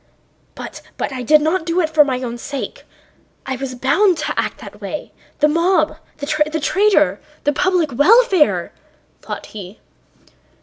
[0.55, 2.85] "But I did not do it for my own sake.
[3.45, 5.11] I was bound to act that way....
[5.41, 6.25] The mob, the
[6.59, 7.19] traitor...
[7.43, 8.71] the public welfare,"
[9.21, 9.79] thought he.